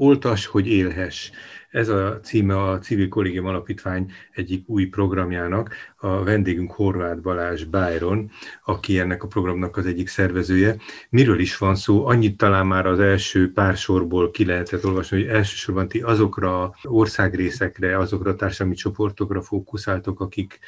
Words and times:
Oltas, 0.00 0.46
hogy 0.46 0.66
élhess. 0.66 1.30
Ez 1.70 1.88
a 1.88 2.20
címe 2.22 2.62
a 2.62 2.78
Civil 2.78 3.08
Kollégium 3.08 3.46
Alapítvány 3.46 4.12
egyik 4.32 4.68
új 4.68 4.84
programjának. 4.84 5.74
A 5.96 6.22
vendégünk 6.22 6.72
Horváth 6.72 7.20
Balázs 7.20 7.64
Byron, 7.64 8.30
aki 8.64 8.98
ennek 8.98 9.22
a 9.22 9.26
programnak 9.26 9.76
az 9.76 9.86
egyik 9.86 10.08
szervezője. 10.08 10.76
Miről 11.10 11.38
is 11.38 11.58
van 11.58 11.74
szó? 11.74 12.06
Annyit 12.06 12.36
talán 12.36 12.66
már 12.66 12.86
az 12.86 13.00
első 13.00 13.52
pár 13.52 13.76
sorból 13.76 14.30
ki 14.30 14.44
lehetett 14.44 14.84
olvasni, 14.84 15.22
hogy 15.22 15.28
elsősorban 15.28 15.88
ti 15.88 16.00
azokra 16.00 16.74
országrészekre, 16.82 17.98
azokra 17.98 18.30
a 18.30 18.36
társadalmi 18.36 18.74
csoportokra 18.74 19.42
fókuszáltok, 19.42 20.20
akik, 20.20 20.58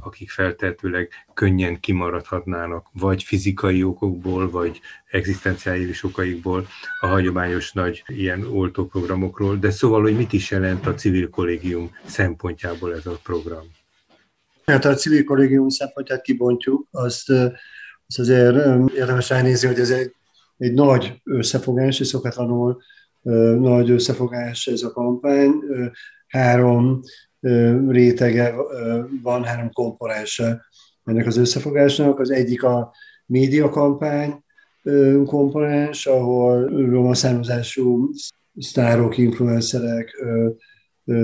akik 0.00 0.30
feltehetőleg 0.30 1.08
könnyen 1.34 1.80
kimaradhatnának, 1.80 2.86
vagy 2.92 3.22
fizikai 3.22 3.82
okokból, 3.82 4.50
vagy 4.50 4.80
egzisztenciális 5.10 6.04
okaikból 6.04 6.66
a 7.00 7.06
hagyományos 7.06 7.72
nagy 7.72 8.04
ilyen 8.06 8.46
oltóprogramokról, 8.46 9.56
de 9.56 9.70
szóval, 9.70 10.02
hogy 10.02 10.16
mit 10.16 10.32
is 10.32 10.43
jelent 10.50 10.86
a 10.86 10.94
civil 10.94 11.28
kollégium 11.30 11.90
szempontjából 12.06 12.94
ez 12.94 13.06
a 13.06 13.18
program? 13.22 13.64
Hát 14.64 14.84
a 14.84 14.94
civil 14.94 15.24
kollégium 15.24 15.68
szempontját 15.68 16.22
kibontjuk, 16.22 16.86
azt, 16.90 17.30
azt 18.06 18.18
azért 18.18 18.54
érdemes 18.94 19.28
ránézni, 19.28 19.68
hogy 19.68 19.78
ez 19.78 19.90
egy, 19.90 20.14
egy 20.56 20.72
nagy 20.72 21.20
összefogás, 21.24 22.00
és 22.00 22.06
szokatlanul 22.06 22.82
nagy 23.58 23.90
összefogás 23.90 24.66
ez 24.66 24.82
a 24.82 24.92
kampány. 24.92 25.52
Három 26.28 27.00
rétege 27.88 28.54
van, 29.22 29.44
három 29.44 29.72
komponense 29.72 30.64
ennek 31.04 31.26
az 31.26 31.36
összefogásnak. 31.36 32.18
Az 32.18 32.30
egyik 32.30 32.62
a 32.62 32.92
médiakampány, 33.26 34.44
komponens, 35.26 36.06
ahol 36.06 36.66
roma 36.66 37.14
származású 37.14 38.10
sztárok, 38.58 39.18
influencerek, 39.18 40.24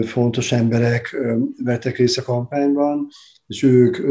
fontos 0.07 0.53
emberek 0.53 1.17
vettek 1.65 1.97
részt 1.97 2.19
a 2.19 2.23
kampányban, 2.23 3.09
és 3.47 3.63
ők 3.63 4.07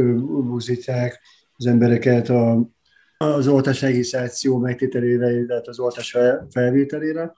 buzítják 0.45 1.19
az 1.55 1.65
embereket 1.65 2.29
a, 2.29 2.69
az 3.17 3.47
oltás 3.47 3.81
regisztráció 3.81 4.57
megtételére, 4.57 5.31
illetve 5.31 5.71
az 5.71 5.79
oltás 5.79 6.17
felvételére. 6.49 7.33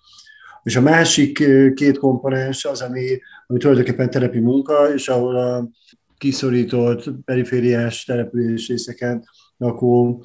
És 0.63 0.75
a 0.75 0.81
másik 0.81 1.43
két 1.73 1.97
komponens 1.97 2.65
az, 2.65 2.81
ami, 2.81 3.19
ami 3.47 3.59
tulajdonképpen 3.59 4.09
telepi 4.09 4.39
munka, 4.39 4.93
és 4.93 5.07
ahol 5.07 5.35
a 5.35 5.69
kiszorított 6.17 7.09
perifériás 7.25 8.03
település 8.03 8.67
részeken 8.67 9.23
lakó 9.57 10.23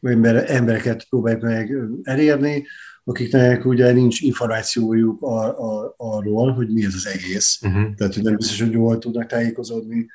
ember, 0.00 0.50
embereket 0.50 1.06
próbáljuk 1.08 1.42
meg 1.42 1.76
elérni, 2.02 2.66
akiknek 3.08 3.64
ugye 3.64 3.92
nincs 3.92 4.20
információjuk 4.20 5.22
a, 5.22 5.44
a, 5.46 5.94
arról, 5.96 6.52
hogy 6.52 6.68
mi 6.72 6.84
ez 6.84 6.94
az 6.94 7.06
egész. 7.06 7.58
Uh-huh. 7.62 7.94
Tehát, 7.94 8.14
hogy 8.14 8.22
nem 8.22 8.36
biztos, 8.36 8.60
hogy 8.60 8.72
jól 8.72 8.98
tudnak 8.98 9.26
tájékozódni, 9.26 10.06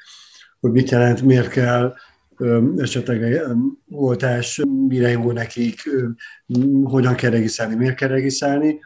hogy 0.59 0.72
mit 0.72 0.89
jelent, 0.89 1.22
miért 1.22 1.47
kell 1.47 1.94
esetleg 2.78 3.42
oltás, 3.89 4.62
mire 4.88 5.09
jó 5.09 5.31
nekik, 5.31 5.89
hogyan 6.84 7.16
kell 7.16 7.31
regisztrálni, 7.31 7.75
miért 7.75 7.95
kell 7.95 8.09
regisztrálni, 8.09 8.80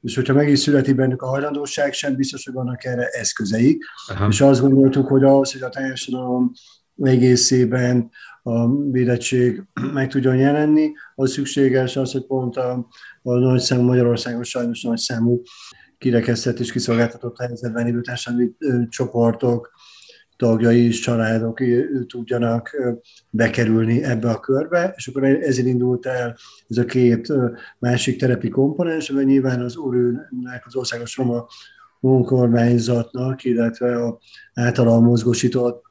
és 0.00 0.14
hogyha 0.14 0.34
meg 0.34 0.48
is 0.48 0.58
születi 0.58 0.92
bennük 0.92 1.22
a 1.22 1.28
hajlandóság, 1.28 1.92
sem 1.92 2.16
biztos, 2.16 2.44
hogy 2.44 2.54
vannak 2.54 2.84
erre 2.84 3.06
eszközeik. 3.06 3.84
Aha. 4.06 4.28
És 4.28 4.40
azt 4.40 4.60
gondoltuk, 4.60 5.08
hogy 5.08 5.24
ahhoz, 5.24 5.52
hogy 5.52 5.62
a 5.62 5.68
társadalom 5.68 6.52
egészében 7.02 8.10
a 8.42 8.76
védettség 8.90 9.62
meg 9.92 10.08
tudjon 10.08 10.36
jelenni, 10.36 10.92
az 11.14 11.32
szükséges 11.32 11.96
az, 11.96 12.12
hogy 12.12 12.26
pont 12.26 12.56
a, 12.56 12.88
a 13.22 13.38
nagy 13.38 13.60
számú 13.60 13.82
Magyarországon 13.82 14.44
sajnos 14.44 14.82
nagy 14.82 14.98
számú 14.98 15.42
kirekesztett 15.98 16.58
és 16.58 16.72
kiszolgáltatott 16.72 17.38
helyzetben 17.38 17.86
élő 17.86 18.00
társadalmi 18.00 18.50
csoportok, 18.88 19.70
tagjai 20.36 20.86
és 20.86 21.00
családok 21.00 21.60
tudjanak 22.06 22.76
bekerülni 23.30 24.02
ebbe 24.02 24.30
a 24.30 24.40
körbe, 24.40 24.94
és 24.96 25.08
akkor 25.08 25.24
ezért 25.24 25.66
indult 25.66 26.06
el 26.06 26.36
ez 26.68 26.76
a 26.76 26.84
két 26.84 27.32
másik 27.78 28.18
terepi 28.18 28.48
komponens, 28.48 29.10
mert 29.10 29.26
nyilván 29.26 29.60
az 29.60 29.76
úrűnek, 29.76 30.62
az 30.66 30.76
országos 30.76 31.16
roma 31.16 31.46
önkormányzatnak, 32.00 33.44
illetve 33.44 34.04
a 34.04 34.18
általán 34.54 35.02
mozgósított 35.02 35.82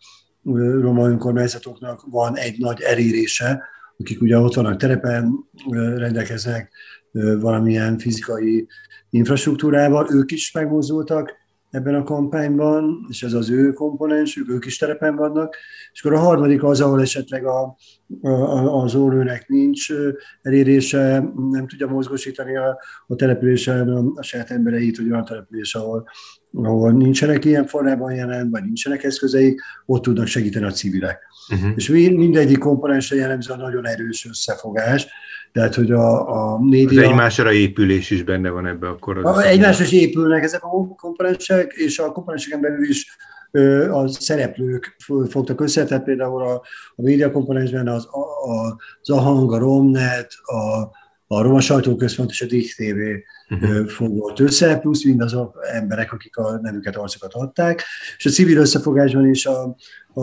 roma 0.81 1.07
önkormányzatoknak 1.07 2.01
van 2.09 2.37
egy 2.37 2.57
nagy 2.57 2.81
elérése, 2.81 3.63
akik 3.97 4.21
ugye 4.21 4.37
ott 4.37 4.53
vannak 4.53 4.77
terepen, 4.79 5.33
rendelkeznek 5.95 6.71
valamilyen 7.39 7.97
fizikai 7.97 8.67
infrastruktúrával, 9.09 10.07
ők 10.11 10.31
is 10.31 10.51
megmozdultak 10.51 11.33
ebben 11.69 11.95
a 11.95 12.03
kampányban, 12.03 13.05
és 13.09 13.23
ez 13.23 13.33
az 13.33 13.49
ő 13.49 13.73
komponensük, 13.73 14.49
ők 14.49 14.65
is 14.65 14.77
terepen 14.77 15.15
vannak, 15.15 15.55
és 15.93 16.03
akkor 16.03 16.17
a 16.17 16.21
harmadik 16.21 16.63
az, 16.63 16.81
ahol 16.81 17.01
esetleg 17.01 17.45
a, 17.45 17.75
az 18.65 18.95
órőnek 18.95 19.47
nincs 19.47 19.87
elérése, 20.41 21.31
nem 21.49 21.67
tudja 21.67 21.87
mozgósítani 21.87 22.57
a, 22.57 22.79
a 23.07 23.15
településen 23.15 23.89
a, 23.89 24.03
a 24.15 24.23
saját 24.23 24.51
embereit, 24.51 24.97
hogy 24.97 25.11
olyan 25.11 25.25
település, 25.25 25.75
ahol, 25.75 26.09
ahol 26.53 26.91
nincsenek 26.91 27.45
ilyen 27.45 27.67
formában 27.67 28.13
jelen, 28.13 28.49
vagy 28.49 28.63
nincsenek 28.63 29.03
eszközeik, 29.03 29.61
ott 29.85 30.01
tudnak 30.01 30.27
segíteni 30.27 30.65
a 30.65 30.71
civilek. 30.71 31.19
Uh-huh. 31.53 31.71
És 31.75 31.89
mindegyik 31.89 32.57
komponensre 32.57 33.15
jellemző 33.15 33.53
a 33.53 33.57
nagyon 33.57 33.87
erős 33.87 34.25
összefogás, 34.29 35.07
tehát, 35.51 35.75
hogy 35.75 35.91
a, 35.91 36.29
a 36.53 36.59
média... 36.59 37.01
Az 37.01 37.07
egymásra 37.07 37.51
épülés 37.53 38.09
is 38.09 38.23
benne 38.23 38.49
van 38.49 38.65
ebbe 38.65 38.87
akkor. 38.87 39.17
Az 39.17 39.37
a, 39.37 39.47
egymásra 39.47 39.83
is 39.83 39.91
épülnek 39.91 40.43
ezek 40.43 40.63
a 40.63 40.95
komponensek, 40.95 41.73
és 41.73 41.99
a 41.99 42.11
komponenseken 42.11 42.61
belül 42.61 42.89
is 42.89 43.17
a 43.91 44.07
szereplők 44.07 44.95
fogtak 45.29 45.61
össze, 45.61 45.85
tehát 45.85 46.03
például 46.03 46.41
a, 46.41 46.53
a 46.95 47.01
média 47.01 47.31
komponensben 47.31 47.87
az, 47.87 48.05
a, 48.05 48.19
az 49.01 49.09
Ahang, 49.09 49.53
a 49.53 49.57
Romnet, 49.57 50.31
a, 50.43 50.79
a 51.27 51.41
Roma 51.41 51.59
Sajtóközpont 51.59 52.29
és 52.29 52.41
a 52.41 52.45
DIG 52.45 52.73
Uh-huh. 53.49 53.87
fogott 53.87 54.39
össze, 54.39 54.77
plusz 54.77 55.03
mindazok 55.03 55.57
emberek, 55.71 56.13
akik 56.13 56.37
a 56.37 56.59
nevüket, 56.61 56.95
arcokat 56.95 57.33
adták, 57.33 57.83
és 58.17 58.25
a 58.25 58.29
civil 58.29 58.57
összefogásban 58.57 59.29
is 59.29 59.45
a, 59.45 59.75
a, 60.13 60.21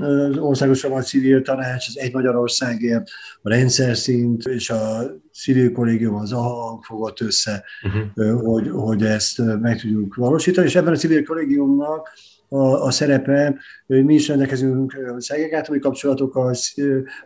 az 0.00 0.36
Országos 0.36 0.82
Roma 0.82 1.00
Civil 1.00 1.42
Tanács, 1.42 1.88
az 1.88 1.98
Egy 1.98 2.12
Magyarországért, 2.12 3.10
a 3.42 3.48
rendszer 3.48 3.96
szint 3.96 4.46
és 4.46 4.70
a 4.70 5.02
civil 5.32 5.72
kollégium 5.72 6.14
az 6.14 6.32
AHANG 6.32 6.84
fogott 6.84 7.20
össze, 7.20 7.64
uh-huh. 7.82 8.42
hogy, 8.42 8.68
hogy 8.70 9.02
ezt 9.02 9.38
meg 9.60 9.80
tudjuk 9.80 10.14
valósítani, 10.14 10.66
és 10.66 10.74
ebben 10.74 10.92
a 10.92 10.96
civil 10.96 11.24
kollégiumnak 11.24 12.08
a, 12.52 12.84
a 12.84 12.90
szerepe, 12.90 13.56
mi 13.86 14.14
is 14.14 14.28
rendelkezünk 14.28 14.96
szegregátori 15.18 15.78
kapcsolatokkal, 15.78 16.54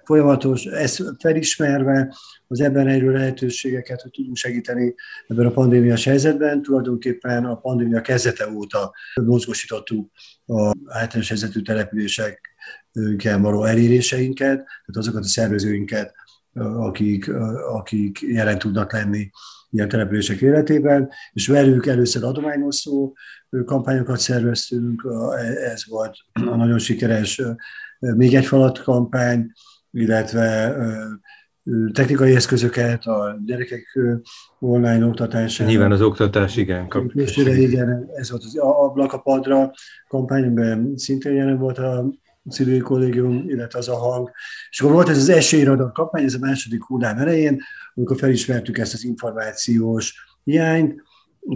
folyamatos, 0.04 0.64
ezt 0.64 1.02
felismerve 1.18 2.14
az 2.46 2.60
ebben 2.60 2.88
erő 2.88 3.12
lehetőségeket, 3.12 4.00
hogy 4.00 4.10
tudunk 4.10 4.36
segíteni 4.36 4.94
ebben 5.26 5.46
a 5.46 5.50
pandémiás 5.50 6.04
helyzetben. 6.04 6.62
Tulajdonképpen 6.62 7.44
a 7.44 7.56
pandémia 7.56 8.00
kezdete 8.00 8.50
óta 8.50 8.92
mozgósítottuk 9.14 10.10
a 10.46 10.72
általános 10.86 11.28
helyzetű 11.28 11.60
településekkel 11.62 13.38
való 13.40 13.64
eléréseinket, 13.64 14.56
tehát 14.56 14.96
azokat 14.96 15.22
a 15.22 15.28
szervezőinket, 15.28 16.14
akik, 16.76 17.30
akik 17.72 18.20
jelen 18.20 18.58
tudnak 18.58 18.92
lenni 18.92 19.30
ilyen 19.70 19.88
települések 19.88 20.40
életében, 20.40 21.10
és 21.32 21.46
velük 21.46 21.86
először 21.86 22.24
adományosztó 22.24 23.16
kampányokat 23.64 24.18
szerveztünk, 24.18 25.06
ez 25.64 25.86
volt 25.86 26.16
a 26.32 26.56
nagyon 26.56 26.78
sikeres 26.78 27.42
még 27.98 28.34
egy 28.34 28.46
falat 28.46 28.82
kampány, 28.82 29.52
illetve 29.90 30.76
technikai 31.92 32.34
eszközöket, 32.34 33.04
a 33.04 33.38
gyerekek 33.44 33.98
online 34.58 35.06
oktatására. 35.06 35.70
Nyilván 35.70 35.92
az 35.92 36.02
oktatás, 36.02 36.56
igen. 36.56 36.88
Igen, 37.14 38.08
ez 38.14 38.30
volt 38.30 38.44
az 38.44 38.56
ablakapadra 38.58 39.72
kampányban 40.08 40.92
szintén 40.96 41.34
jelen 41.34 41.58
volt 41.58 41.78
a 41.78 42.04
civil 42.50 42.82
kollégium, 42.82 43.44
illetve 43.48 43.78
az 43.78 43.88
a 43.88 43.96
hang. 43.96 44.30
És 44.70 44.80
akkor 44.80 44.92
volt 44.92 45.08
ez 45.08 45.18
az 45.18 45.28
esélyradar 45.28 45.92
kampány, 45.92 46.24
ez 46.24 46.34
a 46.34 46.38
második 46.38 46.84
hullám 46.84 47.18
elején, 47.18 47.62
amikor 47.94 48.16
felismertük 48.16 48.78
ezt 48.78 48.94
az 48.94 49.04
információs 49.04 50.14
hiányt, 50.44 51.02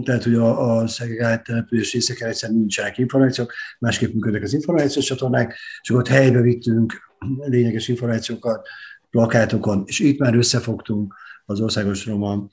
tehát, 0.03 0.23
hogy 0.23 0.35
a, 0.35 0.77
a 0.77 0.87
szegregált 0.87 1.43
település 1.43 1.93
részeken 1.93 2.27
egyszerűen 2.27 2.59
nincsenek 2.59 2.97
információk, 2.97 3.53
másképp 3.79 4.13
működnek 4.13 4.43
az 4.43 4.53
információs 4.53 5.05
csatornák, 5.05 5.57
és 5.81 5.89
akkor 5.89 6.01
ott 6.01 6.07
helybe 6.07 6.41
vittünk 6.41 6.93
lényeges 7.39 7.87
információkat 7.87 8.67
plakátokon, 9.11 9.83
és 9.85 9.99
itt 9.99 10.19
már 10.19 10.35
összefogtunk 10.35 11.13
az 11.45 11.61
Országos 11.61 12.05
Roma 12.05 12.49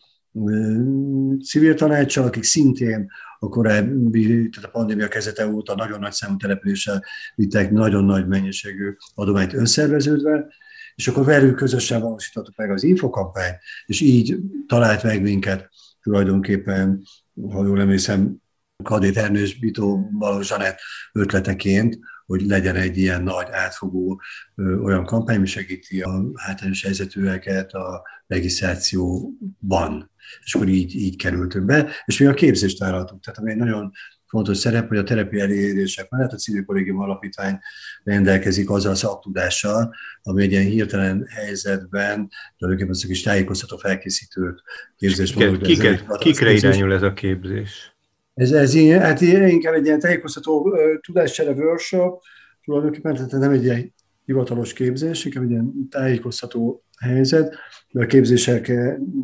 civil 1.45 1.75
tanácssal, 1.75 2.27
akik 2.27 2.43
szintén 2.43 3.11
a 3.39 3.49
korábbi, 3.49 4.49
tehát 4.49 4.69
a 4.69 4.79
pandémia 4.79 5.09
kezdete 5.09 5.49
óta 5.49 5.75
nagyon 5.75 5.99
nagy 5.99 6.13
számú 6.13 6.37
településsel 6.37 7.05
vittek 7.35 7.71
nagyon 7.71 8.05
nagy 8.05 8.27
mennyiségű 8.27 8.97
adományt 9.15 9.53
önszerveződve, 9.53 10.47
és 10.95 11.09
akkor 11.09 11.25
velük 11.25 11.57
közösen 11.57 12.01
valósítottuk 12.01 12.57
meg 12.57 12.71
az 12.71 12.83
infokampányt, 12.83 13.59
és 13.87 14.01
így 14.01 14.39
talált 14.67 15.03
meg 15.03 15.23
minket 15.23 15.69
tulajdonképpen 16.03 17.03
ha 17.51 17.65
jól 17.65 17.81
emlékszem, 17.81 18.37
Kadét 18.85 19.17
Ernős 19.17 19.59
Bitó 19.59 20.11
Balogh 20.19 20.45
Zsanett 20.45 20.79
ötleteként, 21.13 21.99
hogy 22.29 22.47
legyen 22.47 22.77
egy 22.77 22.99
ilyen 22.99 23.23
nagy 23.23 23.47
átfogó 23.51 24.21
olyan 24.57 25.05
kampány, 25.05 25.37
ami 25.37 25.47
segíti 25.47 26.01
a 26.01 26.25
hátrányos 26.35 26.83
helyzetűeket 26.83 27.73
a 27.73 28.03
regisztrációban. 28.27 30.11
És 30.45 30.55
akkor 30.55 30.69
így, 30.69 30.95
így 30.95 31.17
kerültünk 31.17 31.65
be, 31.65 31.91
és 32.05 32.19
mi 32.19 32.27
a 32.27 32.35
képzést 32.35 32.79
vállaltuk. 32.79 33.21
Tehát 33.21 33.41
ami 33.41 33.51
egy 33.51 33.57
nagyon 33.57 33.91
fontos 34.27 34.57
szerep, 34.57 34.89
hogy 34.89 34.97
a 34.97 35.03
terepi 35.03 35.41
elérések 35.41 36.09
mellett 36.11 36.33
a 36.33 36.37
civil 36.37 36.65
kollégium 36.65 37.01
alapítvány 37.01 37.59
rendelkezik 38.05 38.71
azzal 38.71 38.93
a 38.93 38.95
szaktudással, 38.95 39.95
ami 40.23 40.43
egy 40.43 40.51
ilyen 40.51 40.65
hirtelen 40.65 41.27
helyzetben 41.29 42.29
tulajdonképpen 42.57 42.95
azok 42.95 43.11
is 43.11 43.23
tájékoztató 43.23 43.77
felkészítő 43.77 44.55
képzés. 44.97 45.33
Kiket, 45.33 45.61
kiket, 45.61 46.19
kikre 46.19 46.53
irányul 46.53 46.93
ez 46.93 47.03
a 47.03 47.13
képzés? 47.13 47.98
Ez, 48.39 48.51
ez 48.51 48.75
ilyen, 48.75 49.01
hát 49.01 49.21
inkább 49.21 49.75
egy 49.75 49.87
ilyen 49.87 49.99
tájékoztató 50.01 50.77
tudáscsere 51.01 51.51
workshop, 51.51 52.23
tulajdonképpen 52.65 53.15
tehát 53.15 53.31
nem 53.31 53.51
egy 53.51 53.65
ilyen 53.65 53.95
hivatalos 54.25 54.73
képzés, 54.73 55.25
inkább 55.25 55.43
egy 55.43 55.51
ilyen 55.51 55.89
tájékoztató 55.91 56.85
helyzet, 57.01 57.55
de 57.91 58.03
a 58.03 58.07
képzések 58.07 58.73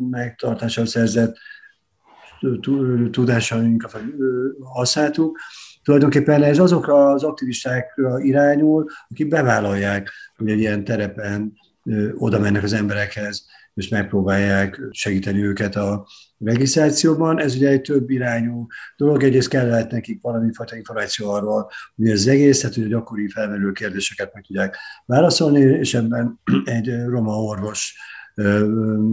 megtartására 0.09 0.87
szerzett 0.87 1.35
tudásainkat 3.11 4.01
használtuk. 4.73 5.39
Tulajdonképpen 5.83 6.43
ez 6.43 6.59
azokra 6.59 7.09
az 7.09 7.23
aktivistákra 7.23 8.19
irányul, 8.19 8.85
akik 9.09 9.27
bevállalják, 9.27 10.11
hogy 10.37 10.49
egy 10.49 10.59
ilyen 10.59 10.83
terepen 10.83 11.53
oda 12.15 12.39
mennek 12.39 12.63
az 12.63 12.73
emberekhez, 12.73 13.45
és 13.73 13.87
megpróbálják 13.87 14.81
segíteni 14.91 15.43
őket 15.43 15.75
a 15.75 16.07
regisztrációban. 16.37 17.39
Ez 17.39 17.55
ugye 17.55 17.69
egy 17.69 17.81
több 17.81 18.09
irányú 18.09 18.67
dolog. 18.97 19.23
Egyrészt 19.23 19.47
kellett 19.47 19.91
nekik 19.91 20.21
valami 20.21 20.53
fajta 20.53 20.75
információ 20.75 21.29
arról, 21.29 21.69
hogy 21.95 22.09
ez 22.09 22.27
egész, 22.27 22.59
tehát 22.59 22.75
hogy 22.75 22.83
a 22.83 22.87
gyakori 22.87 23.29
felmerülő 23.29 23.71
kérdéseket 23.71 24.33
meg 24.33 24.43
tudják 24.43 24.77
válaszolni, 25.05 25.59
és 25.59 25.93
ebben 25.93 26.39
egy 26.63 27.03
roma 27.05 27.41
orvos 27.41 27.97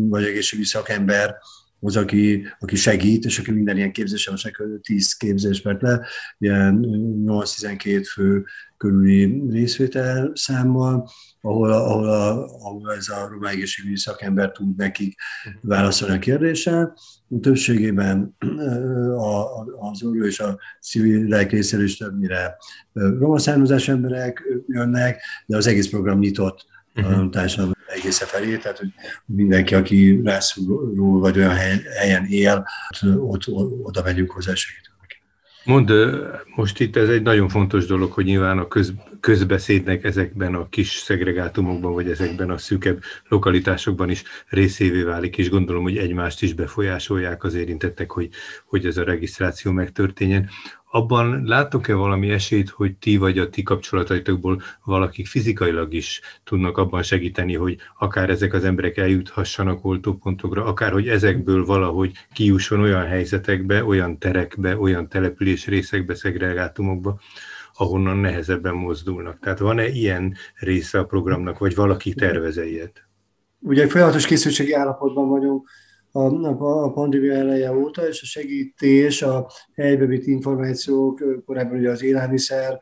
vagy 0.09 0.25
egészségügyi 0.25 0.69
szakember 0.69 1.37
az, 1.85 1.97
aki, 1.97 2.47
aki 2.59 2.77
segít, 2.77 3.25
és 3.25 3.39
aki 3.39 3.51
minden 3.51 3.77
ilyen 3.77 3.93
képzése, 3.93 4.31
most 4.31 4.45
nekünk 4.45 4.81
10 4.81 5.13
képzés 5.13 5.63
mert 5.63 5.83
le, 5.83 6.01
ilyen 6.39 6.85
8-12 7.27 8.05
fő 8.13 8.45
körüli 8.77 9.43
részvétel 9.51 10.31
számmal, 10.35 11.11
ahol, 11.41 11.73
ahol, 11.73 12.09
a, 12.09 12.45
ahol 12.45 12.93
ez 12.93 13.09
a 13.09 13.29
roma 13.31 13.49
egészségügyi 13.49 13.97
szakember 13.97 14.53
tud 14.53 14.77
nekik 14.77 15.15
válaszolni 15.61 16.15
a 16.15 16.19
kérdésre. 16.19 16.93
Többségében 17.41 18.37
a, 19.17 19.61
az 19.91 20.03
orvos 20.03 20.27
és 20.27 20.41
a 20.41 20.59
civilek 20.81 21.51
részéről 21.51 21.85
is 21.85 21.97
többnyire 21.97 22.57
roma 22.93 23.39
származás 23.39 23.89
emberek 23.89 24.43
jönnek, 24.67 25.23
de 25.47 25.57
az 25.57 25.67
egész 25.67 25.89
program 25.89 26.19
nyitott 26.19 26.67
uh-huh. 26.95 27.31
társadalom 27.31 27.73
egészen 27.95 28.29
felé, 28.29 28.57
tehát 28.57 28.79
hogy 28.79 28.93
mindenki, 29.25 29.75
aki 29.75 30.21
rászorul 30.25 31.21
vagy 31.21 31.39
olyan 31.39 31.57
helyen 31.99 32.25
él, 32.25 32.67
ott, 33.03 33.49
ott 33.49 33.49
oda 33.83 34.03
megyünk 34.03 34.31
hozzá 34.31 34.55
segítünk. 34.55 34.93
Mond, 35.65 35.93
most 36.55 36.81
itt 36.81 36.97
ez 36.97 37.09
egy 37.09 37.23
nagyon 37.23 37.49
fontos 37.49 37.87
dolog, 37.87 38.13
hogy 38.13 38.25
nyilván 38.25 38.59
a 38.59 38.69
köz, 38.69 38.93
közbeszédnek 39.21 40.05
ezekben 40.05 40.55
a 40.55 40.69
kis 40.69 40.91
szegregátumokban, 40.91 41.93
vagy 41.93 42.11
ezekben 42.11 42.51
a 42.51 42.59
szűkebb 42.59 43.03
lokalitásokban 43.29 44.11
is 44.11 44.23
részévé 44.49 45.03
válik, 45.03 45.39
és 45.39 45.51
gondolom, 45.51 45.83
hogy 45.83 45.97
egymást 45.97 46.43
is 46.43 46.53
befolyásolják 46.53 47.45
az 47.45 47.55
érintettek, 47.55 48.11
hogy, 48.11 48.29
hogy 48.65 48.87
ez 48.87 48.97
a 48.97 49.05
regisztráció 49.05 49.73
megtörténjen. 49.73 50.49
Abban 50.95 51.43
láttok-e 51.45 51.95
valami 51.95 52.31
esélyt, 52.31 52.69
hogy 52.69 52.97
ti 52.97 53.17
vagy 53.17 53.39
a 53.39 53.49
ti 53.49 53.63
kapcsolataitokból 53.63 54.63
valakik 54.85 55.27
fizikailag 55.27 55.95
is 55.95 56.21
tudnak 56.45 56.79
abban 56.79 57.03
segíteni, 57.03 57.55
hogy 57.55 57.77
akár 57.99 58.31
ezek 58.31 58.53
az 58.53 58.65
emberek 58.65 58.97
eljuthassanak 58.97 59.85
oltópontokra, 59.85 60.65
akár 60.65 60.93
hogy 60.93 61.09
ezekből 61.09 61.65
valahogy 61.65 62.13
kijusson 62.33 62.81
olyan 62.81 63.07
helyzetekbe, 63.07 63.85
olyan 63.85 64.19
terekbe, 64.19 64.79
olyan 64.79 65.09
település 65.09 65.67
részekbe, 65.67 66.15
szegregátumokba, 66.15 67.21
ahonnan 67.75 68.17
nehezebben 68.17 68.75
mozdulnak. 68.75 69.39
Tehát 69.39 69.59
van-e 69.59 69.89
ilyen 69.89 70.35
része 70.55 70.99
a 70.99 71.05
programnak, 71.05 71.59
vagy 71.59 71.75
valaki 71.75 72.15
terveze 72.15 72.67
ilyet? 72.67 73.07
Ugye 73.59 73.89
folyamatos 73.89 74.27
készültségi 74.27 74.73
állapotban 74.73 75.29
vagyunk 75.29 75.69
a, 76.13 76.85
a 76.85 76.93
pandémia 76.93 77.33
eleje 77.33 77.73
óta, 77.73 78.09
és 78.09 78.23
a 78.23 78.27
segítés, 78.27 79.23
a 79.23 79.51
helybe 79.75 80.07
vitt 80.07 80.27
információk, 80.27 81.43
korábban 81.45 81.79
ugye 81.79 81.91
az 81.91 82.03
élelmiszer 82.03 82.81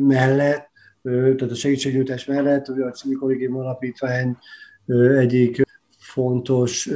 mellett, 0.00 0.70
tehát 1.02 1.50
a 1.50 1.54
segítségnyújtás 1.54 2.24
mellett, 2.24 2.68
ugye 2.68 2.84
a 2.84 2.90
Civil 2.90 3.18
Kollégium 3.18 3.56
Alapítvány 3.56 4.36
egyik 5.18 5.62
fontos 5.98 6.90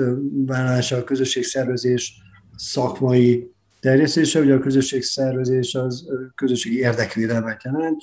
vállalása 0.47 0.97
a 0.97 1.05
közösségszervezés 1.05 2.23
szakmai 2.57 3.51
terjesztése, 3.81 4.41
ugye 4.41 4.55
a 4.55 4.59
közösségszervezés 4.59 5.75
az 5.75 6.07
közösségi 6.35 6.79
érdekvédelmet 6.79 7.63
jelent, 7.65 8.03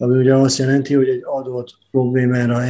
ami 0.00 0.18
ugye 0.18 0.34
azt 0.34 0.58
jelenti, 0.58 0.94
hogy 0.94 1.08
egy 1.08 1.22
adott 1.24 1.78
problémára, 1.90 2.54
a 2.54 2.62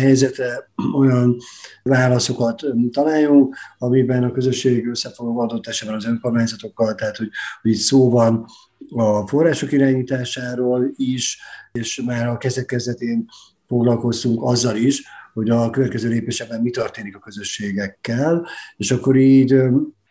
olyan 0.98 1.36
válaszokat 1.82 2.62
találjunk, 2.90 3.56
amiben 3.78 4.22
a 4.22 4.32
közösség 4.32 4.86
összefogva 4.86 5.42
adott 5.42 5.66
esetben 5.66 5.96
az 5.96 6.06
önkormányzatokkal, 6.06 6.94
tehát 6.94 7.16
hogy, 7.16 7.28
hogy 7.62 7.70
itt 7.70 7.76
szó 7.76 8.10
van 8.10 8.44
a 8.88 9.26
források 9.26 9.72
irányításáról 9.72 10.90
is, 10.96 11.40
és 11.72 12.02
már 12.06 12.28
a 12.28 12.36
kezdet 12.36 12.66
kezdetén 12.66 13.24
foglalkoztunk 13.66 14.42
azzal 14.42 14.76
is, 14.76 15.02
hogy 15.32 15.50
a 15.50 15.70
következő 15.70 16.08
lépésekben 16.08 16.60
mi 16.60 16.70
történik 16.70 17.16
a 17.16 17.18
közösségekkel, 17.18 18.46
és 18.76 18.90
akkor 18.90 19.16
így 19.16 19.62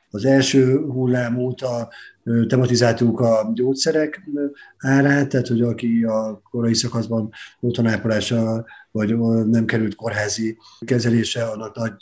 az 0.10 0.26
első 0.26 0.78
hullám 0.78 1.38
óta 1.38 1.90
tematizáltuk 2.48 3.20
a 3.20 3.52
gyógyszerek 3.54 4.22
árát, 4.78 5.30
tehát 5.30 5.48
hogy 5.48 5.62
aki 5.62 6.04
a 6.04 6.42
korai 6.52 6.74
szakaszban 6.74 7.30
otthonápolása 7.60 8.66
vagy 8.92 9.18
nem 9.48 9.66
került 9.66 9.96
kórházi 9.96 10.58
kezelése, 10.86 11.44
annak 11.44 11.76
nagy, 11.76 11.94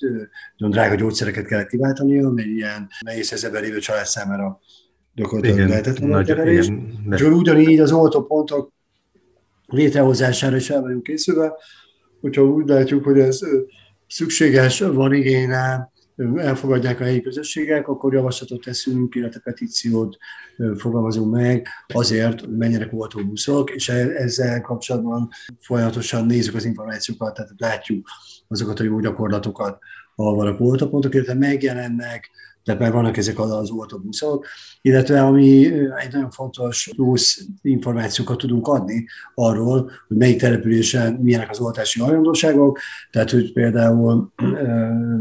nagyon 0.57 0.73
drága 0.73 0.95
gyógyszereket 0.95 1.45
kellett 1.45 1.67
kiváltani, 1.67 2.23
amely 2.23 2.45
ilyen 2.45 2.87
nehéz 2.99 3.29
helyzetben 3.29 3.61
lévő 3.61 3.79
család 3.79 4.05
számára 4.05 4.59
gyakorlatilag 5.15 5.69
lehetetlen 5.69 6.13
a 6.13 6.23
kezelés. 6.23 6.71
És 7.09 7.21
ugyanígy 7.21 7.79
az 7.79 7.91
oltópontok 7.91 8.71
létrehozására 9.65 10.55
is 10.55 10.69
el 10.69 10.81
vagyunk 10.81 11.03
készülve, 11.03 11.53
hogyha 12.21 12.43
úgy 12.43 12.67
látjuk, 12.67 13.03
hogy 13.03 13.19
ez 13.19 13.39
szükséges, 14.07 14.79
van 14.79 15.13
igény 15.13 15.47
rá, 15.47 15.91
elfogadják 16.35 16.99
a 16.99 17.03
helyi 17.03 17.21
közösségek, 17.21 17.87
akkor 17.87 18.13
javaslatot 18.13 18.61
teszünk, 18.61 19.15
illetve 19.15 19.39
petíciót 19.39 20.17
fogalmazunk 20.77 21.33
meg 21.33 21.67
azért, 21.87 22.39
hogy 22.39 22.57
menjenek 22.57 22.93
autóbuszok, 22.93 23.69
és 23.69 23.89
e-, 23.89 24.15
ezzel 24.15 24.61
kapcsolatban 24.61 25.29
folyamatosan 25.59 26.25
nézzük 26.25 26.55
az 26.55 26.65
információkat, 26.65 27.33
tehát 27.33 27.51
látjuk 27.57 28.07
azokat 28.47 28.79
a 28.79 28.83
jó 28.83 28.99
gyakorlatokat, 28.99 29.79
ahol 30.15 30.35
vannak 30.35 30.61
oltópontok, 30.61 31.13
illetve 31.13 31.33
megjelennek 31.33 32.29
tehát 32.67 32.81
már 32.81 32.91
vannak 32.91 33.17
ezek 33.17 33.39
az 33.39 33.69
oltóbuszok, 33.69 34.45
illetve 34.81 35.21
ami 35.21 35.65
egy 35.73 36.11
nagyon 36.11 36.29
fontos 36.29 36.89
plusz 36.95 37.45
információkat 37.61 38.37
tudunk 38.37 38.67
adni 38.67 39.05
arról, 39.35 39.91
hogy 40.07 40.17
melyik 40.17 40.39
településen 40.39 41.13
milyenek 41.13 41.49
az 41.49 41.59
oltási 41.59 41.99
hajlandóságok, 41.99 42.79
tehát 43.11 43.31
hogy 43.31 43.53
például 43.53 44.33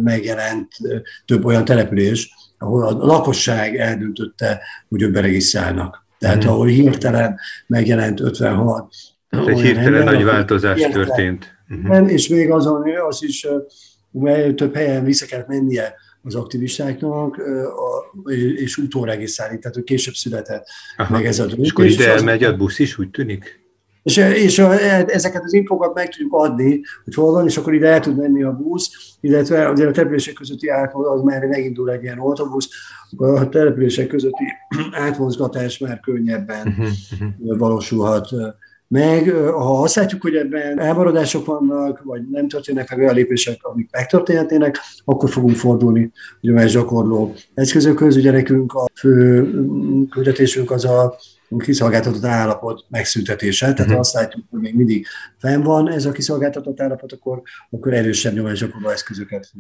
megjelent 0.03 0.69
több 1.25 1.45
olyan 1.45 1.65
település, 1.65 2.35
ahol 2.59 2.87
a 2.87 3.07
lakosság 3.07 3.77
eldöntötte, 3.77 4.61
hogy 4.89 5.03
ők 5.03 5.13
beregisztrálnak. 5.13 6.05
Tehát 6.19 6.45
mm. 6.45 6.49
ahol 6.49 6.67
hirtelen 6.67 7.39
megjelent 7.67 8.21
56 8.21 8.95
tehát 9.29 9.49
egy 9.49 9.61
hirtelen 9.61 9.95
ember, 9.95 10.15
nagy 10.15 10.25
változás 10.25 10.79
hirtelen, 10.79 11.07
történt. 11.07 11.59
Uh-huh. 11.69 12.13
És 12.13 12.29
még 12.29 12.51
azon 12.51 12.83
az 13.09 13.23
is, 13.23 13.47
mert 14.11 14.57
több 14.57 14.75
helyen 14.75 15.05
vissza 15.05 15.27
kellett 15.27 15.49
mennie 15.49 15.95
az 16.27 16.35
aktivistáknak, 16.35 17.41
és 18.57 18.77
utóregisztrálni, 18.77 19.59
tehát 19.59 19.77
hogy 19.77 19.85
később 19.85 20.15
született 20.15 20.67
Aha. 20.97 21.13
meg 21.13 21.27
ez 21.27 21.39
a 21.39 21.47
döntés. 21.47 21.65
És 21.65 21.71
akkor 21.71 21.85
ide 21.85 22.09
elmegy 22.13 22.45
a 22.45 22.57
busz 22.57 22.79
is, 22.79 22.99
úgy 22.99 23.11
tűnik? 23.11 23.65
És, 24.03 24.17
és 24.17 24.59
a, 24.59 24.81
ezeket 25.11 25.43
az 25.45 25.53
infokat 25.53 25.95
meg 25.95 26.09
tudjuk 26.09 26.33
adni, 26.33 26.81
hogy 27.05 27.15
hol 27.15 27.33
van, 27.33 27.47
és 27.47 27.57
akkor 27.57 27.75
ide 27.75 27.89
el 27.89 28.01
tud 28.01 28.17
menni 28.17 28.43
a 28.43 28.53
busz, 28.53 29.17
illetve 29.21 29.69
azért 29.69 29.89
a 29.89 29.93
települések 29.93 30.35
közötti 30.35 30.69
átmozgatás, 30.69 31.19
az 31.19 31.23
már 31.23 31.47
megindul 31.47 31.91
egy 31.91 32.03
ilyen 32.03 32.19
autobusz, 32.19 32.69
akkor 33.11 33.41
a 33.41 33.49
települések 33.49 34.07
közötti 34.07 34.45
átmozgatás 35.07 35.79
már 35.79 36.01
könnyebben 36.01 36.67
uh-huh. 36.67 37.59
valósulhat 37.59 38.29
meg 38.89 39.31
ha 39.31 39.83
azt 39.83 39.95
látjuk, 39.95 40.23
hogy 40.23 40.35
ebben 40.35 40.81
elmaradások 40.81 41.47
vannak, 41.47 42.03
vagy 42.05 42.23
nem 42.31 42.49
történnek 42.49 42.91
meg 42.91 42.99
olyan 42.99 43.15
lépések, 43.15 43.59
amik 43.63 43.89
megtörténhetnének, 43.91 44.79
akkor 45.05 45.31
fogunk 45.31 45.57
fordulni 45.57 46.13
a 46.41 46.65
gyakorló 46.65 47.35
eszközökhöz. 47.55 48.17
Ugye 48.17 48.31
nekünk 48.31 48.75
a 48.75 48.87
fő 48.95 49.43
mm, 49.43 50.05
küldetésünk 50.05 50.71
az 50.71 50.85
a 50.85 51.17
kiszolgáltatott 51.59 52.25
állapot 52.25 52.85
megszüntetése. 52.89 53.73
Tehát 53.73 53.93
ha 53.93 53.99
azt 53.99 54.15
látjuk, 54.15 54.45
hogy 54.51 54.61
még 54.61 54.75
mindig 54.75 55.07
fenn 55.39 55.63
van 55.63 55.91
ez 55.91 56.05
a 56.05 56.13
kiszolgáltatott 56.13 56.81
állapot, 56.81 57.13
akkor, 57.13 57.43
akkor 57.71 57.93
erősebb 57.93 58.35
nyomásgyakorló 58.35 58.89
eszközöket 58.89 59.53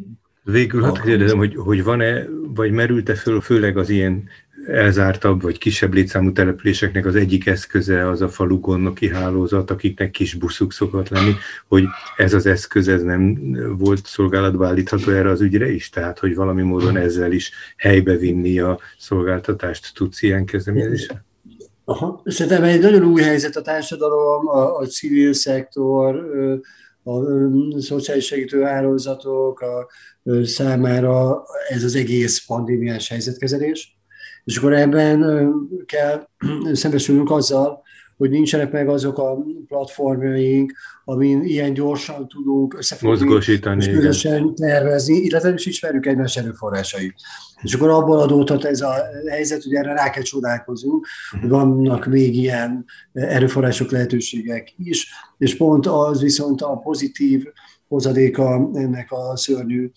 Végül 0.52 0.82
hát 0.82 1.00
kérdezem, 1.00 1.38
hogy, 1.38 1.56
hogy 1.56 1.84
van-e, 1.84 2.26
vagy 2.54 2.70
merült-e 2.70 3.14
föl 3.14 3.40
főleg 3.40 3.76
az 3.76 3.88
ilyen 3.88 4.28
elzártabb 4.66 5.42
vagy 5.42 5.58
kisebb 5.58 5.94
létszámú 5.94 6.32
településeknek 6.32 7.06
az 7.06 7.14
egyik 7.14 7.46
eszköze 7.46 8.08
az 8.08 8.22
a 8.22 8.28
falu 8.28 8.60
gondnoki 8.60 9.08
hálózat, 9.08 9.70
akiknek 9.70 10.10
kis 10.10 10.34
buszuk 10.34 10.72
szokott 10.72 11.08
lenni, 11.08 11.32
hogy 11.68 11.84
ez 12.16 12.34
az 12.34 12.46
eszköz 12.46 12.88
ez 12.88 13.02
nem 13.02 13.38
volt 13.78 14.06
szolgálatba 14.06 14.66
állítható 14.66 15.10
erre 15.10 15.30
az 15.30 15.40
ügyre 15.40 15.70
is, 15.72 15.88
tehát 15.88 16.18
hogy 16.18 16.34
valami 16.34 16.62
módon 16.62 16.96
ezzel 16.96 17.32
is 17.32 17.52
helybe 17.76 18.16
vinni 18.16 18.58
a 18.58 18.78
szolgáltatást 18.98 19.94
tudsz 19.94 20.22
ilyen 20.22 20.44
kezdeményezésre? 20.44 21.24
Aha. 21.84 22.22
Szerintem 22.24 22.62
egy 22.62 22.80
nagyon 22.80 23.04
új 23.04 23.22
helyzet 23.22 23.56
a 23.56 23.62
társadalom, 23.62 24.48
a, 24.48 24.76
a 24.76 24.86
civil 24.86 25.32
szektor, 25.32 26.14
a, 27.02 27.20
szociális 27.80 28.26
segítő 28.26 28.62
hálózatok 28.62 29.60
a, 29.60 29.88
számára 30.44 31.44
ez 31.68 31.84
az 31.84 31.94
egész 31.94 32.44
pandémiás 32.46 33.08
helyzetkezelés. 33.08 33.95
És 34.46 34.56
akkor 34.56 34.72
ebben 34.72 35.50
kell 35.86 36.28
szembesülnünk 36.72 37.30
azzal, 37.30 37.84
hogy 38.16 38.30
nincsenek 38.30 38.72
meg 38.72 38.88
azok 38.88 39.18
a 39.18 39.38
platformjaink, 39.68 40.72
amin 41.04 41.44
ilyen 41.44 41.72
gyorsan 41.72 42.28
tudunk 42.28 42.78
összefogni, 42.78 43.08
Mozgósítani, 43.08 43.84
és 43.84 43.90
közösen 43.90 44.54
tervezni, 44.54 45.16
illetve 45.16 45.52
is 45.52 45.66
ismerjük 45.66 46.06
egymás 46.06 46.36
erőforrásait. 46.36 47.14
És 47.62 47.74
akkor 47.74 47.88
abból 47.88 48.18
adódhat 48.18 48.64
ez 48.64 48.80
a 48.80 48.94
helyzet, 49.28 49.62
hogy 49.62 49.74
erre 49.74 49.92
rá 49.92 50.10
kell 50.10 50.22
csodálkozunk, 50.22 51.06
hogy 51.40 51.48
vannak 51.48 52.06
még 52.06 52.36
ilyen 52.36 52.84
erőforrások, 53.12 53.90
lehetőségek 53.90 54.74
is, 54.78 55.08
és 55.38 55.56
pont 55.56 55.86
az 55.86 56.20
viszont 56.20 56.62
a 56.62 56.76
pozitív 56.76 57.44
hozadéka 57.88 58.70
ennek 58.74 59.12
a 59.12 59.36
szörnyű 59.36 59.90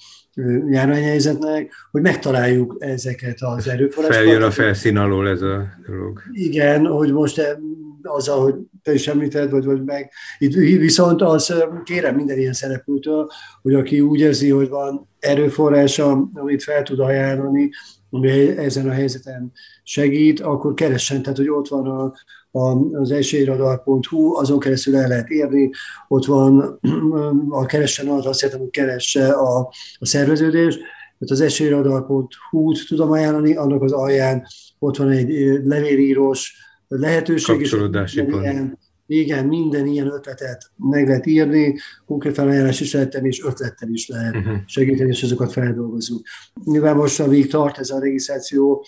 járványhelyzetnek, 0.69 1.73
hogy 1.91 2.01
megtaláljuk 2.01 2.75
ezeket 2.79 3.37
az 3.39 3.67
erőforrásokat. 3.67 4.23
Feljön 4.23 4.41
a 4.41 4.51
felszín 4.51 4.97
alól 4.97 5.27
ez 5.27 5.41
a 5.41 5.67
dolog. 5.87 6.21
Igen, 6.31 6.85
hogy 6.85 7.11
most 7.13 7.57
az, 8.01 8.27
ahogy 8.27 8.55
te 8.83 8.93
is 8.93 9.07
említed, 9.07 9.49
vagy, 9.49 9.65
vagy 9.65 9.83
meg. 9.83 10.11
Itt 10.37 10.53
viszont 10.53 11.21
az 11.21 11.53
kérem 11.83 12.15
minden 12.15 12.37
ilyen 12.37 12.53
szereplőtől, 12.53 13.29
hogy 13.61 13.73
aki 13.73 14.01
úgy 14.01 14.19
érzi, 14.19 14.49
hogy 14.49 14.69
van 14.69 15.09
erőforrása, 15.19 16.29
amit 16.33 16.63
fel 16.63 16.83
tud 16.83 16.99
ajánlani, 16.99 17.69
ami 18.09 18.57
ezen 18.57 18.89
a 18.89 18.91
helyzeten 18.91 19.51
segít, 19.83 20.39
akkor 20.39 20.73
keressen, 20.73 21.21
tehát 21.21 21.37
hogy 21.37 21.49
ott 21.49 21.67
van 21.67 21.87
a, 21.87 22.13
az 22.51 23.11
esélyradar.hu, 23.11 24.35
azon 24.35 24.59
keresztül 24.59 24.95
el 24.95 25.07
lehet 25.07 25.29
érni, 25.29 25.69
ott 26.07 26.25
van 26.25 26.79
a 27.49 27.65
keressen 27.65 28.07
az, 28.07 28.25
azt 28.25 28.41
jelenti, 28.41 28.63
hogy 28.63 28.71
keresse 28.71 29.27
a, 29.27 29.59
a 29.99 30.05
szerveződés, 30.05 30.75
tehát 30.75 31.33
az 31.33 31.41
esélyradar.hu-t 31.41 32.87
tudom 32.87 33.11
ajánlani, 33.11 33.55
annak 33.55 33.81
az 33.81 33.91
alján 33.91 34.45
ott 34.79 34.97
van 34.97 35.09
egy 35.09 35.29
levélírós 35.63 36.53
lehetőség. 36.87 37.55
Kapcsolódási 37.55 38.21
pont. 38.21 38.43
Ilyen, 38.43 38.77
igen, 39.05 39.45
minden 39.45 39.87
ilyen 39.87 40.07
ötletet 40.07 40.71
meg 40.75 41.07
lehet 41.07 41.25
írni, 41.25 41.75
konkrét 42.05 42.33
felajánlás 42.33 42.79
is 42.79 42.93
lehet 42.93 43.09
tenni, 43.09 43.27
és 43.27 43.43
ötlettel 43.43 43.89
is 43.89 44.07
lehet 44.07 44.35
uh-huh. 44.35 44.57
segíteni, 44.65 45.09
és 45.09 45.23
azokat 45.23 45.51
feldolgozunk. 45.51 46.27
Nyilván 46.65 46.95
most, 46.95 47.19
amíg 47.19 47.49
tart 47.49 47.77
ez 47.77 47.89
a 47.89 47.99
regisztráció, 47.99 48.85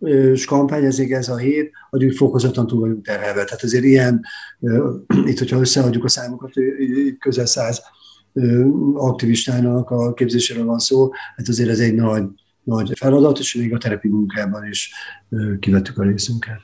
és 0.00 0.44
kampány, 0.44 0.84
ezért 0.84 1.10
ez 1.10 1.28
a 1.28 1.36
hét, 1.36 1.70
adjuk 1.90 2.12
fokozatlan 2.12 2.66
túl 2.66 2.80
vagyunk 2.80 3.04
terhelve. 3.04 3.44
Tehát 3.44 3.62
azért 3.62 3.84
ilyen, 3.84 4.24
itt, 5.30 5.38
hogyha 5.38 5.60
összeadjuk 5.60 6.04
a 6.04 6.08
számokat, 6.08 6.52
közel 7.18 7.46
száz 7.46 7.82
aktivistának 8.94 9.90
a 9.90 10.14
képzéséről 10.14 10.64
van 10.64 10.78
szó, 10.78 11.10
hát 11.36 11.48
azért 11.48 11.68
ez 11.70 11.80
egy 11.80 11.94
nagy, 11.94 12.24
nagy 12.62 12.92
feladat, 12.98 13.38
és 13.38 13.54
még 13.54 13.74
a 13.74 13.78
terepi 13.78 14.08
munkában 14.08 14.66
is 14.68 14.92
kivettük 15.60 15.98
a 15.98 16.02
részünket. 16.02 16.60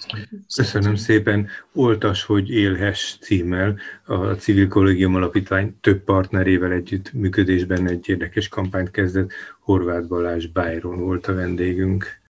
Köszönöm 0.57 0.95
szépen. 0.95 1.47
Oltas, 1.73 2.25
hogy 2.25 2.51
élhes 2.51 3.19
címmel 3.21 3.77
a 4.05 4.17
Civil 4.17 4.69
Kollégium 4.69 5.15
Alapítvány 5.15 5.77
több 5.81 6.05
partnerével 6.05 6.73
együtt 6.73 7.13
működésben 7.13 7.89
egy 7.89 8.09
érdekes 8.09 8.49
kampányt 8.49 8.91
kezdett. 8.91 9.31
Horváth 9.61 10.07
Balázs 10.07 10.47
Byron 10.47 10.99
volt 10.99 11.27
a 11.27 11.35
vendégünk. 11.35 12.21